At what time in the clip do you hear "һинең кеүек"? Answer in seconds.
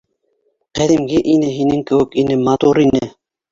1.59-2.19